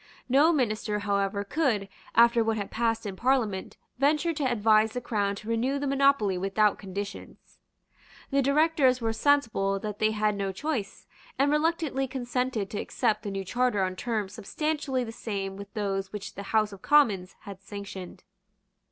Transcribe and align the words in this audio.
No 0.27 0.51
minister, 0.51 0.97
however, 0.97 1.43
could, 1.43 1.87
after 2.15 2.43
what 2.43 2.57
had 2.57 2.71
passed 2.71 3.05
in 3.05 3.15
Parliament, 3.15 3.77
venture 3.99 4.33
to 4.33 4.43
advise 4.51 4.93
the 4.93 4.99
Crown 4.99 5.35
to 5.35 5.47
renew 5.47 5.77
the 5.77 5.85
monopoly 5.85 6.39
without 6.39 6.79
conditions. 6.79 7.59
The 8.31 8.41
Directors 8.41 8.99
were 8.99 9.13
sensible 9.13 9.77
that 9.81 9.99
they 9.99 10.09
had 10.09 10.35
no 10.35 10.51
choice, 10.51 11.05
and 11.37 11.51
reluctantly 11.51 12.07
consented 12.07 12.67
to 12.71 12.79
accept 12.81 13.21
the 13.21 13.29
new 13.29 13.45
Charter 13.45 13.83
on 13.83 13.95
terms 13.95 14.33
substantially 14.33 15.03
the 15.03 15.11
same 15.11 15.55
with 15.55 15.71
those 15.75 16.11
which 16.11 16.33
the 16.33 16.49
House 16.49 16.73
of 16.73 16.81
Commons 16.81 17.35
had 17.41 17.61
sanctioned. 17.61 18.23